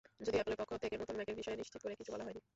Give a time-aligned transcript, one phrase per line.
[0.27, 2.41] যদিও অ্যাপলের পক্ষ থেকে নতুন ম্যাকের বিষয়ে নিশ্চিত করে কিছু বলা হয়নি।